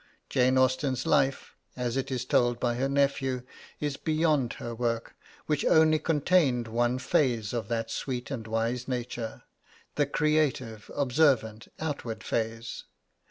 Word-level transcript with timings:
Jane 0.31 0.57
Austen's 0.57 1.05
life, 1.05 1.53
as 1.77 1.95
it 1.95 2.09
is 2.09 2.25
told 2.25 2.59
by 2.59 2.73
her 2.73 2.89
nephew, 2.89 3.43
is 3.79 3.97
beyond 3.97 4.53
her 4.53 4.73
work, 4.73 5.15
which 5.45 5.63
only 5.63 5.99
contained 5.99 6.67
one 6.67 6.97
phase 6.97 7.53
of 7.53 7.67
that 7.67 7.91
sweet 7.91 8.31
and 8.31 8.47
wise 8.47 8.87
nature 8.87 9.43
the 9.93 10.07
creative, 10.07 10.89
observant, 10.95 11.67
outward 11.79 12.23
phase. 12.23 12.85